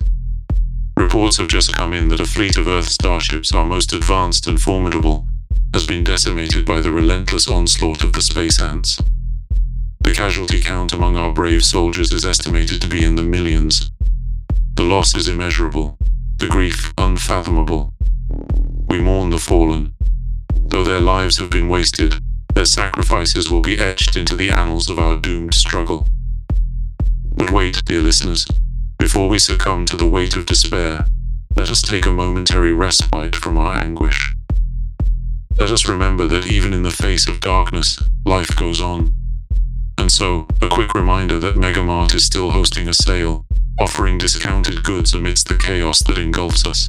Reports 0.96 1.38
have 1.38 1.48
just 1.48 1.74
come 1.74 1.92
in 1.92 2.06
that 2.06 2.20
a 2.20 2.24
fleet 2.24 2.56
of 2.56 2.68
Earth 2.68 2.88
starships, 2.88 3.52
our 3.52 3.64
most 3.64 3.92
advanced 3.92 4.46
and 4.46 4.62
formidable, 4.62 5.26
has 5.72 5.84
been 5.88 6.04
decimated 6.04 6.64
by 6.64 6.80
the 6.80 6.92
relentless 6.92 7.48
onslaught 7.50 8.04
of 8.04 8.12
the 8.12 8.22
space 8.22 8.62
ants. 8.62 9.02
The 10.02 10.14
casualty 10.14 10.60
count 10.60 10.92
among 10.92 11.16
our 11.16 11.32
brave 11.32 11.64
soldiers 11.64 12.12
is 12.12 12.24
estimated 12.24 12.80
to 12.80 12.88
be 12.88 13.04
in 13.04 13.16
the 13.16 13.24
millions. 13.24 13.90
The 14.76 14.84
loss 14.84 15.16
is 15.16 15.26
immeasurable, 15.26 15.98
the 16.36 16.46
grief 16.46 16.94
unfathomable. 16.96 17.92
We 18.86 19.00
mourn 19.00 19.30
the 19.30 19.38
fallen. 19.38 19.94
Though 20.68 20.84
their 20.84 21.00
lives 21.00 21.38
have 21.38 21.50
been 21.50 21.68
wasted, 21.68 22.20
their 22.54 22.64
sacrifices 22.64 23.50
will 23.50 23.60
be 23.60 23.78
etched 23.78 24.16
into 24.16 24.36
the 24.36 24.50
annals 24.50 24.88
of 24.88 24.98
our 24.98 25.16
doomed 25.16 25.54
struggle. 25.54 26.06
But 27.36 27.50
wait, 27.50 27.84
dear 27.84 28.00
listeners, 28.00 28.46
before 28.98 29.28
we 29.28 29.38
succumb 29.38 29.86
to 29.86 29.96
the 29.96 30.06
weight 30.06 30.36
of 30.36 30.46
despair, 30.46 31.06
let 31.56 31.70
us 31.70 31.82
take 31.82 32.06
a 32.06 32.12
momentary 32.12 32.72
respite 32.72 33.34
from 33.34 33.58
our 33.58 33.76
anguish. 33.76 34.34
Let 35.58 35.70
us 35.70 35.88
remember 35.88 36.26
that 36.28 36.46
even 36.46 36.72
in 36.72 36.82
the 36.82 36.90
face 36.90 37.28
of 37.28 37.40
darkness, 37.40 38.02
life 38.24 38.56
goes 38.56 38.80
on. 38.80 39.14
And 39.98 40.10
so, 40.10 40.46
a 40.62 40.68
quick 40.68 40.94
reminder 40.94 41.38
that 41.38 41.56
Megamart 41.56 42.14
is 42.14 42.24
still 42.24 42.50
hosting 42.50 42.88
a 42.88 42.94
sale, 42.94 43.46
offering 43.80 44.18
discounted 44.18 44.82
goods 44.82 45.14
amidst 45.14 45.48
the 45.48 45.56
chaos 45.56 46.02
that 46.04 46.18
engulfs 46.18 46.66
us. 46.66 46.88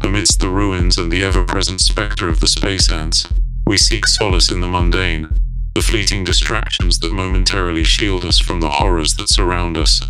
Amidst 0.00 0.40
the 0.40 0.48
ruins 0.48 0.98
and 0.98 1.10
the 1.10 1.22
ever 1.24 1.44
present 1.44 1.80
spectre 1.80 2.28
of 2.28 2.40
the 2.40 2.46
space 2.46 2.90
ants, 2.90 3.26
we 3.66 3.76
seek 3.76 4.06
solace 4.06 4.50
in 4.50 4.60
the 4.60 4.68
mundane, 4.68 5.28
the 5.74 5.82
fleeting 5.82 6.24
distractions 6.24 6.98
that 7.00 7.12
momentarily 7.12 7.84
shield 7.84 8.24
us 8.24 8.38
from 8.38 8.60
the 8.60 8.68
horrors 8.68 9.14
that 9.14 9.28
surround 9.28 9.76
us. 9.76 10.00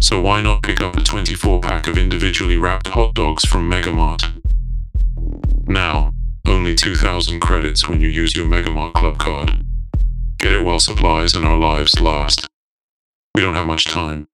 So 0.00 0.20
why 0.20 0.40
not 0.40 0.62
pick 0.62 0.80
up 0.80 0.96
a 0.96 1.02
24 1.02 1.60
pack 1.60 1.86
of 1.88 1.98
individually 1.98 2.56
wrapped 2.56 2.88
hot 2.88 3.14
dogs 3.14 3.44
from 3.44 3.68
Megamart? 3.68 4.30
Now, 5.66 6.12
only 6.46 6.74
2,000 6.74 7.40
credits 7.40 7.88
when 7.88 8.00
you 8.00 8.08
use 8.08 8.36
your 8.36 8.46
Megamart 8.46 8.94
Club 8.94 9.18
card. 9.18 9.64
Get 10.38 10.52
it 10.52 10.64
while 10.64 10.80
supplies 10.80 11.34
and 11.34 11.44
our 11.44 11.58
lives 11.58 12.00
last. 12.00 12.46
We 13.34 13.42
don't 13.42 13.54
have 13.54 13.66
much 13.66 13.84
time. 13.86 14.28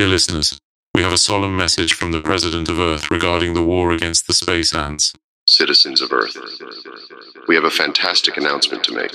Dear 0.00 0.08
listeners, 0.08 0.58
we 0.94 1.02
have 1.02 1.12
a 1.12 1.18
solemn 1.18 1.58
message 1.58 1.92
from 1.92 2.10
the 2.10 2.22
President 2.22 2.70
of 2.70 2.78
Earth 2.78 3.10
regarding 3.10 3.52
the 3.52 3.62
war 3.62 3.92
against 3.92 4.26
the 4.26 4.32
space 4.32 4.74
ants. 4.74 5.12
Citizens 5.46 6.00
of 6.00 6.10
Earth, 6.10 6.38
we 7.46 7.54
have 7.54 7.64
a 7.64 7.70
fantastic 7.70 8.38
announcement 8.38 8.82
to 8.84 8.94
make. 8.94 9.14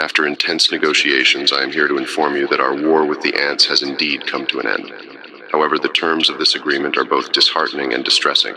After 0.00 0.26
intense 0.26 0.72
negotiations, 0.72 1.52
I 1.52 1.62
am 1.62 1.72
here 1.72 1.88
to 1.88 1.98
inform 1.98 2.36
you 2.36 2.48
that 2.48 2.58
our 2.58 2.74
war 2.74 3.04
with 3.04 3.20
the 3.20 3.38
ants 3.38 3.66
has 3.66 3.82
indeed 3.82 4.26
come 4.26 4.46
to 4.46 4.60
an 4.60 4.66
end. 4.66 4.90
However, 5.52 5.78
the 5.78 5.90
terms 5.90 6.30
of 6.30 6.38
this 6.38 6.54
agreement 6.54 6.96
are 6.96 7.04
both 7.04 7.32
disheartening 7.32 7.92
and 7.92 8.02
distressing. 8.02 8.54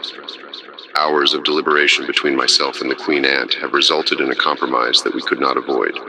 Hours 0.96 1.34
of 1.34 1.44
deliberation 1.44 2.08
between 2.08 2.38
myself 2.38 2.80
and 2.80 2.90
the 2.90 2.96
Queen 2.96 3.26
Ant 3.26 3.56
have 3.56 3.74
resulted 3.74 4.22
in 4.22 4.32
a 4.32 4.36
compromise 4.36 5.04
that 5.04 5.14
we 5.14 5.22
could 5.22 5.42
not 5.42 5.58
avoid. 5.58 6.00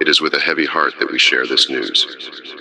It 0.00 0.08
is 0.08 0.22
with 0.22 0.32
a 0.32 0.40
heavy 0.40 0.64
heart 0.64 0.94
that 0.98 1.12
we 1.12 1.18
share 1.18 1.46
this 1.46 1.68
news. 1.68 2.06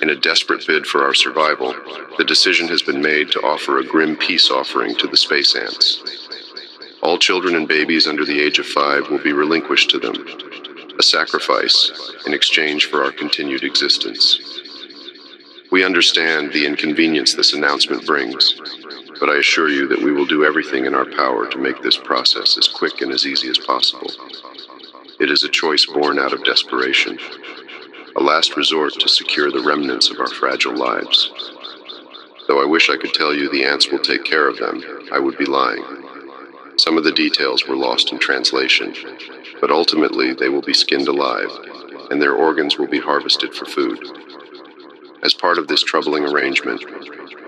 In 0.01 0.10
a 0.10 0.15
desperate 0.15 0.67
bid 0.67 0.86
for 0.86 1.05
our 1.05 1.13
survival, 1.13 1.74
the 2.17 2.25
decision 2.25 2.67
has 2.67 2.81
been 2.81 3.01
made 3.01 3.31
to 3.31 3.41
offer 3.41 3.77
a 3.77 3.86
grim 3.86 4.17
peace 4.17 4.51
offering 4.51 4.93
to 4.96 5.08
the 5.08 5.15
space 5.15 5.55
ants. 5.55 6.03
All 7.01 7.17
children 7.17 7.55
and 7.55 7.65
babies 7.65 8.08
under 8.08 8.25
the 8.25 8.41
age 8.41 8.60
of 8.60 8.65
five 8.65 9.10
will 9.10 9.24
be 9.24 9.31
relinquished 9.31 9.89
to 9.91 10.00
them, 10.00 10.15
a 11.00 11.03
sacrifice 11.03 12.12
in 12.27 12.34
exchange 12.34 12.88
for 12.88 13.05
our 13.05 13.12
continued 13.13 13.63
existence. 13.63 14.38
We 15.72 15.86
understand 15.86 16.51
the 16.51 16.65
inconvenience 16.65 17.36
this 17.36 17.53
announcement 17.53 18.05
brings, 18.05 18.60
but 19.17 19.29
I 19.29 19.38
assure 19.38 19.69
you 19.69 19.88
that 19.88 20.01
we 20.01 20.12
will 20.12 20.25
do 20.25 20.43
everything 20.43 20.86
in 20.86 20.93
our 20.93 21.05
power 21.05 21.48
to 21.48 21.58
make 21.58 21.81
this 21.81 21.96
process 21.96 22.58
as 22.58 22.67
quick 22.67 23.00
and 23.00 23.13
as 23.13 23.25
easy 23.25 23.48
as 23.48 23.58
possible. 23.60 24.10
It 25.20 25.30
is 25.30 25.44
a 25.44 25.50
choice 25.50 25.86
born 25.86 26.18
out 26.18 26.32
of 26.32 26.46
desperation, 26.46 27.20
a 28.16 28.22
last 28.22 28.56
resort 28.56 28.94
to 28.94 29.10
secure 29.10 29.52
the 29.52 29.62
remnants 29.62 30.10
of 30.10 30.18
our 30.18 30.30
fragile 30.30 30.74
lives. 30.74 31.30
Though 32.48 32.62
I 32.62 32.66
wish 32.66 32.90
I 32.90 32.96
could 32.96 33.14
tell 33.14 33.34
you 33.34 33.50
the 33.50 33.66
ants 33.66 33.90
will 33.92 34.00
take 34.00 34.24
care 34.24 34.48
of 34.48 34.58
them, 34.58 34.82
I 35.12 35.20
would 35.20 35.38
be 35.38 35.46
lying. 35.46 35.84
Some 36.78 36.98
of 36.98 37.04
the 37.04 37.12
details 37.12 37.68
were 37.68 37.75
lost 37.75 38.14
in 38.14 38.20
translation, 38.20 38.96
but 39.60 39.72
ultimately 39.72 40.34
they 40.34 40.48
will 40.48 40.62
be 40.62 40.74
skinned 40.74 41.10
alive, 41.10 41.51
and 42.10 42.22
their 42.22 42.34
organs 42.34 42.77
will 42.77 42.88
be 42.88 43.00
harvested 43.00 43.53
for 43.53 43.66
food. 43.66 44.00
As 45.22 45.34
part 45.34 45.58
of 45.58 45.68
this 45.68 45.84
troubling 45.84 46.24
arrangement, 46.24 46.82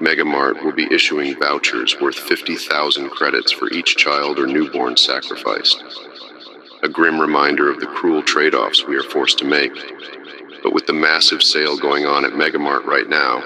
Megamart 0.02 0.62
will 0.62 0.74
be 0.74 0.92
issuing 0.92 1.40
vouchers 1.40 1.96
worth 2.02 2.20
50,000 2.20 3.10
credits 3.12 3.54
for 3.54 3.72
each 3.72 3.96
child 3.96 4.40
or 4.40 4.46
newborn 4.46 4.98
sacrificed. 4.98 5.82
A 6.84 6.90
grim 6.90 7.22
reminder 7.22 7.70
of 7.70 7.80
the 7.80 7.86
cruel 7.86 8.24
trade 8.24 8.56
offs 8.56 8.86
we 8.88 8.96
are 8.96 9.04
forced 9.04 9.38
to 9.38 9.46
make. 9.46 9.72
But 10.64 10.74
with 10.74 10.88
the 10.88 10.94
massive 10.94 11.44
sale 11.44 11.78
going 11.78 12.08
on 12.08 12.26
at 12.26 12.32
Megamart 12.32 12.86
right 12.86 13.08
now, 13.08 13.44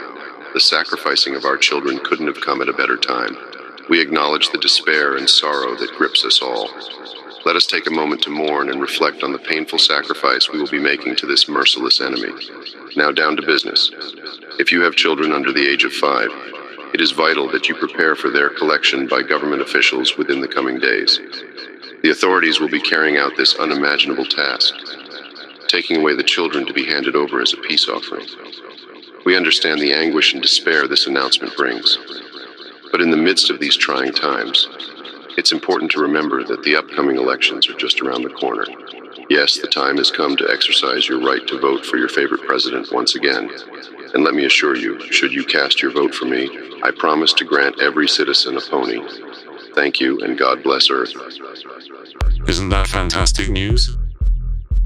the 0.53 0.61
sacrificing 0.61 1.35
of 1.35 1.43
our 1.43 1.57
children 1.57 1.99
couldn't 1.99 2.27
have 2.27 2.39
come 2.39 2.61
at 2.61 2.69
a 2.69 2.73
better 2.73 2.95
time. 2.95 3.35
We 3.89 3.99
acknowledge 3.99 4.51
the 4.51 4.57
despair 4.57 5.17
and 5.17 5.29
sorrow 5.29 5.75
that 5.75 5.95
grips 5.97 6.23
us 6.23 6.41
all. 6.41 6.69
Let 7.45 7.57
us 7.57 7.65
take 7.65 7.87
a 7.87 7.93
moment 7.93 8.23
to 8.23 8.29
mourn 8.29 8.69
and 8.69 8.81
reflect 8.81 9.21
on 9.21 9.33
the 9.33 9.37
painful 9.37 9.79
sacrifice 9.79 10.49
we 10.49 10.59
will 10.59 10.71
be 10.71 10.79
making 10.79 11.17
to 11.17 11.25
this 11.25 11.49
merciless 11.49 11.99
enemy. 11.99 12.31
Now, 12.95 13.11
down 13.11 13.35
to 13.35 13.45
business. 13.45 13.91
If 14.59 14.71
you 14.71 14.81
have 14.83 14.95
children 14.95 15.33
under 15.33 15.51
the 15.51 15.67
age 15.67 15.83
of 15.83 15.91
five, 15.91 16.29
it 16.93 17.01
is 17.01 17.11
vital 17.11 17.51
that 17.51 17.67
you 17.67 17.75
prepare 17.75 18.15
for 18.15 18.29
their 18.29 18.49
collection 18.49 19.07
by 19.07 19.21
government 19.21 19.61
officials 19.61 20.17
within 20.17 20.39
the 20.39 20.47
coming 20.47 20.79
days. 20.79 21.19
The 22.05 22.11
authorities 22.11 22.59
will 22.59 22.69
be 22.69 22.79
carrying 22.79 23.17
out 23.17 23.35
this 23.35 23.55
unimaginable 23.55 24.27
task, 24.27 24.75
taking 25.67 25.97
away 25.97 26.13
the 26.13 26.21
children 26.21 26.63
to 26.67 26.71
be 26.71 26.85
handed 26.85 27.15
over 27.15 27.41
as 27.41 27.51
a 27.51 27.57
peace 27.57 27.89
offering. 27.89 28.27
We 29.25 29.35
understand 29.35 29.81
the 29.81 29.91
anguish 29.91 30.31
and 30.31 30.39
despair 30.39 30.87
this 30.87 31.07
announcement 31.07 31.57
brings. 31.57 31.97
But 32.91 33.01
in 33.01 33.09
the 33.09 33.17
midst 33.17 33.49
of 33.49 33.59
these 33.59 33.75
trying 33.75 34.13
times, 34.13 34.69
it's 35.35 35.51
important 35.51 35.89
to 35.93 35.99
remember 35.99 36.43
that 36.43 36.61
the 36.61 36.75
upcoming 36.75 37.17
elections 37.17 37.67
are 37.67 37.77
just 37.79 37.99
around 38.01 38.21
the 38.21 38.29
corner. 38.29 38.67
Yes, 39.27 39.57
the 39.57 39.65
time 39.65 39.97
has 39.97 40.11
come 40.11 40.37
to 40.37 40.51
exercise 40.51 41.09
your 41.09 41.25
right 41.25 41.47
to 41.47 41.59
vote 41.59 41.87
for 41.87 41.97
your 41.97 42.09
favorite 42.09 42.45
president 42.45 42.91
once 42.91 43.15
again. 43.15 43.49
And 44.13 44.23
let 44.23 44.35
me 44.35 44.45
assure 44.45 44.75
you, 44.75 45.11
should 45.11 45.33
you 45.33 45.43
cast 45.43 45.81
your 45.81 45.91
vote 45.91 46.13
for 46.13 46.25
me, 46.25 46.51
I 46.83 46.91
promise 46.91 47.33
to 47.33 47.45
grant 47.45 47.81
every 47.81 48.07
citizen 48.07 48.57
a 48.57 48.61
pony. 48.61 49.01
Thank 49.75 49.99
you, 49.99 50.21
and 50.21 50.37
God 50.37 50.63
bless 50.63 50.89
Earth. 50.89 51.13
Isn't 52.47 52.69
that 52.69 52.87
fantastic 52.87 53.49
news? 53.49 53.97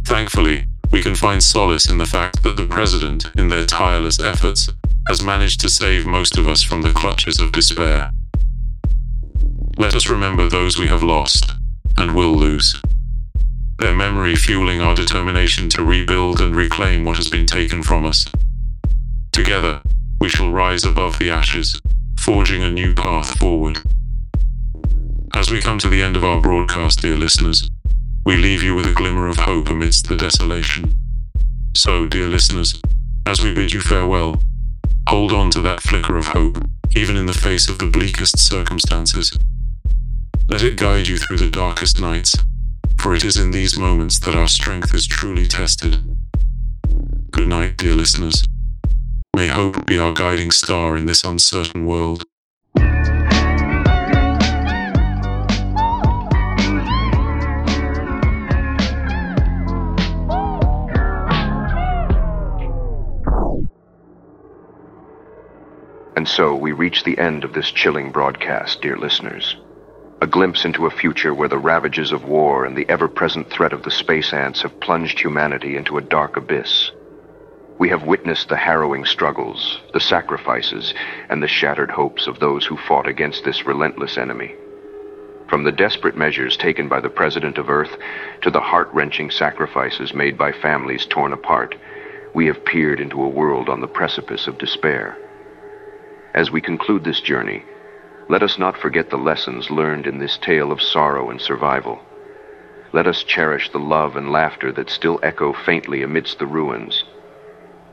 Thankfully, 0.03 0.65
we 0.91 1.03
can 1.03 1.13
find 1.13 1.43
solace 1.43 1.87
in 1.87 1.99
the 1.99 2.07
fact 2.07 2.41
that 2.41 2.57
the 2.57 2.65
President, 2.65 3.29
in 3.37 3.49
their 3.49 3.67
tireless 3.67 4.19
efforts, 4.19 4.67
has 5.07 5.21
managed 5.21 5.59
to 5.61 5.69
save 5.69 6.07
most 6.07 6.39
of 6.39 6.47
us 6.47 6.63
from 6.63 6.81
the 6.81 6.91
clutches 6.91 7.39
of 7.39 7.51
despair. 7.51 8.09
Let 9.77 9.93
us 9.93 10.09
remember 10.09 10.49
those 10.49 10.79
we 10.79 10.87
have 10.87 11.03
lost, 11.03 11.51
and 11.95 12.15
will 12.15 12.35
lose. 12.35 12.81
Their 13.77 13.95
memory 13.95 14.35
fueling 14.35 14.81
our 14.81 14.95
determination 14.95 15.69
to 15.69 15.83
rebuild 15.83 16.41
and 16.41 16.55
reclaim 16.55 17.05
what 17.05 17.17
has 17.17 17.29
been 17.29 17.45
taken 17.45 17.83
from 17.83 18.05
us. 18.05 18.25
Together, 19.31 19.83
we 20.19 20.29
shall 20.29 20.51
rise 20.51 20.83
above 20.83 21.19
the 21.19 21.29
ashes, 21.29 21.79
forging 22.17 22.63
a 22.63 22.71
new 22.71 22.95
path 22.95 23.37
forward. 23.37 23.79
As 25.39 25.49
we 25.49 25.61
come 25.61 25.79
to 25.79 25.87
the 25.87 26.03
end 26.03 26.17
of 26.17 26.25
our 26.25 26.41
broadcast, 26.41 27.01
dear 27.01 27.15
listeners, 27.15 27.71
we 28.25 28.35
leave 28.35 28.61
you 28.61 28.75
with 28.75 28.85
a 28.85 28.93
glimmer 28.93 29.29
of 29.29 29.37
hope 29.37 29.69
amidst 29.69 30.09
the 30.09 30.17
desolation. 30.17 30.93
So, 31.73 32.05
dear 32.07 32.27
listeners, 32.27 32.81
as 33.25 33.41
we 33.41 33.53
bid 33.53 33.71
you 33.71 33.79
farewell, 33.79 34.41
hold 35.07 35.31
on 35.31 35.49
to 35.51 35.61
that 35.61 35.79
flicker 35.79 36.17
of 36.17 36.27
hope, 36.27 36.61
even 36.93 37.15
in 37.15 37.25
the 37.25 37.31
face 37.31 37.69
of 37.69 37.79
the 37.79 37.85
bleakest 37.85 38.37
circumstances. 38.37 39.31
Let 40.49 40.61
it 40.61 40.75
guide 40.75 41.07
you 41.07 41.17
through 41.17 41.37
the 41.37 41.49
darkest 41.49 42.01
nights, 42.01 42.35
for 42.97 43.15
it 43.15 43.23
is 43.23 43.37
in 43.37 43.51
these 43.51 43.79
moments 43.79 44.19
that 44.19 44.35
our 44.35 44.49
strength 44.49 44.93
is 44.93 45.07
truly 45.07 45.47
tested. 45.47 46.03
Good 47.31 47.47
night, 47.47 47.77
dear 47.77 47.95
listeners. 47.95 48.43
May 49.33 49.47
hope 49.47 49.85
be 49.85 49.97
our 49.97 50.11
guiding 50.11 50.51
star 50.51 50.97
in 50.97 51.05
this 51.05 51.23
uncertain 51.23 51.85
world. 51.85 52.25
And 66.19 66.27
so 66.27 66.53
we 66.53 66.73
reach 66.73 67.05
the 67.05 67.17
end 67.17 67.45
of 67.45 67.53
this 67.53 67.71
chilling 67.71 68.11
broadcast, 68.11 68.81
dear 68.81 68.97
listeners. 68.97 69.55
A 70.19 70.27
glimpse 70.27 70.65
into 70.65 70.85
a 70.85 70.91
future 70.91 71.33
where 71.33 71.47
the 71.47 71.57
ravages 71.57 72.11
of 72.11 72.25
war 72.25 72.65
and 72.65 72.75
the 72.75 72.85
ever 72.89 73.07
present 73.07 73.49
threat 73.49 73.71
of 73.71 73.83
the 73.83 73.89
space 73.89 74.33
ants 74.33 74.61
have 74.63 74.81
plunged 74.81 75.17
humanity 75.17 75.77
into 75.77 75.97
a 75.97 76.01
dark 76.01 76.35
abyss. 76.35 76.91
We 77.77 77.87
have 77.87 78.03
witnessed 78.03 78.49
the 78.49 78.57
harrowing 78.57 79.05
struggles, 79.05 79.79
the 79.93 80.01
sacrifices, 80.01 80.93
and 81.29 81.41
the 81.41 81.47
shattered 81.47 81.89
hopes 81.89 82.27
of 82.27 82.41
those 82.41 82.65
who 82.65 82.75
fought 82.75 83.07
against 83.07 83.45
this 83.45 83.65
relentless 83.65 84.17
enemy. 84.17 84.55
From 85.47 85.63
the 85.63 85.71
desperate 85.71 86.17
measures 86.17 86.57
taken 86.57 86.89
by 86.89 86.99
the 86.99 87.09
President 87.09 87.57
of 87.57 87.69
Earth 87.69 87.97
to 88.41 88.51
the 88.51 88.59
heart 88.59 88.89
wrenching 88.91 89.31
sacrifices 89.31 90.13
made 90.13 90.37
by 90.37 90.51
families 90.51 91.05
torn 91.05 91.31
apart, 91.31 91.75
we 92.33 92.45
have 92.47 92.65
peered 92.65 92.99
into 92.99 93.23
a 93.23 93.29
world 93.29 93.69
on 93.69 93.79
the 93.79 93.87
precipice 93.87 94.47
of 94.47 94.57
despair. 94.57 95.17
As 96.39 96.49
we 96.49 96.61
conclude 96.61 97.03
this 97.03 97.19
journey, 97.19 97.65
let 98.29 98.43
us 98.43 98.57
not 98.57 98.77
forget 98.77 99.09
the 99.09 99.17
lessons 99.17 99.69
learned 99.69 100.07
in 100.07 100.19
this 100.19 100.37
tale 100.37 100.71
of 100.71 100.81
sorrow 100.81 101.29
and 101.29 101.41
survival. 101.41 101.99
Let 102.93 103.07
us 103.07 103.25
cherish 103.25 103.69
the 103.69 103.77
love 103.77 104.15
and 104.15 104.31
laughter 104.31 104.71
that 104.71 104.89
still 104.89 105.19
echo 105.21 105.51
faintly 105.51 106.01
amidst 106.01 106.39
the 106.39 106.45
ruins. 106.47 107.03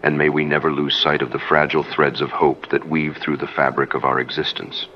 And 0.05 0.17
may 0.17 0.29
we 0.29 0.45
never 0.45 0.71
lose 0.71 0.97
sight 0.97 1.23
of 1.23 1.33
the 1.33 1.41
fragile 1.41 1.83
threads 1.83 2.21
of 2.21 2.31
hope 2.31 2.69
that 2.69 2.89
weave 2.89 3.17
through 3.17 3.39
the 3.39 3.49
fabric 3.49 3.95
of 3.95 4.05
our 4.05 4.21
existence. 4.21 4.87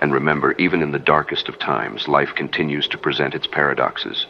And 0.00 0.12
remember, 0.12 0.56
even 0.58 0.82
in 0.82 0.90
the 0.90 0.98
darkest 0.98 1.48
of 1.48 1.56
times, 1.56 2.08
life 2.08 2.34
continues 2.34 2.88
to 2.88 2.98
present 2.98 3.32
its 3.32 3.46
paradoxes. 3.46 4.26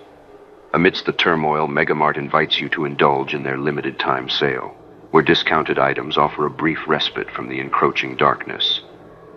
Amidst 0.75 1.07
the 1.07 1.13
turmoil, 1.15 1.69
Megamart 1.69 2.19
invites 2.19 2.61
you 2.61 2.69
to 2.69 2.85
indulge 2.85 3.33
in 3.33 3.45
their 3.45 3.57
limited 3.57 3.99
time 3.99 4.29
sale, 4.29 4.77
where 5.11 5.23
discounted 5.23 5.79
items 5.79 6.19
offer 6.19 6.47
a 6.47 6.51
brief 6.51 6.79
respite 6.87 7.31
from 7.31 7.49
the 7.49 7.61
encroaching 7.61 8.17
darkness. 8.17 8.83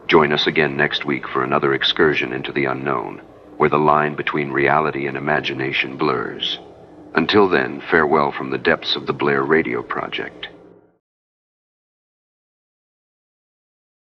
Join 0.07 0.33
us 0.33 0.47
again 0.47 0.75
next 0.75 1.05
week 1.05 1.27
for 1.27 1.43
another 1.43 1.73
excursion 1.73 2.33
into 2.33 2.51
the 2.51 2.65
unknown, 2.65 3.21
where 3.57 3.69
the 3.69 3.77
line 3.77 4.15
between 4.15 4.51
reality 4.51 5.07
and 5.07 5.15
imagination 5.15 5.97
blurs. 5.97 6.59
Until 7.15 7.47
then, 7.47 7.81
farewell 7.89 8.31
from 8.31 8.49
the 8.49 8.57
depths 8.57 8.95
of 8.95 9.05
the 9.05 9.13
Blair 9.13 9.43
Radio 9.43 9.81
Project. 9.81 10.49